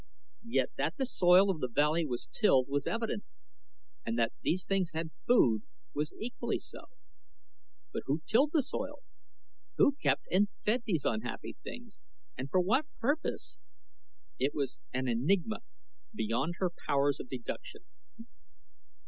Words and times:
Yet 0.47 0.71
that 0.79 0.95
the 0.97 1.05
soil 1.05 1.51
of 1.51 1.59
the 1.59 1.67
valley 1.67 2.07
was 2.07 2.25
tilled 2.33 2.67
was 2.67 2.87
evident 2.87 3.23
and 4.03 4.17
that 4.17 4.33
these 4.41 4.65
things 4.65 4.93
had 4.95 5.11
food 5.27 5.61
was 5.93 6.11
equally 6.19 6.57
so. 6.57 6.85
But 7.93 8.01
who 8.07 8.23
tilled 8.25 8.49
the 8.51 8.63
soil? 8.63 9.03
Who 9.77 9.91
kept 10.01 10.25
and 10.31 10.47
fed 10.65 10.85
these 10.87 11.05
unhappy 11.05 11.55
things, 11.63 12.01
and 12.35 12.49
for 12.49 12.61
what 12.61 12.87
purpose? 12.99 13.59
It 14.39 14.55
was 14.55 14.79
an 14.91 15.07
enigma 15.07 15.59
beyond 16.15 16.55
her 16.57 16.71
powers 16.87 17.19
of 17.19 17.29
deduction. 17.29 17.81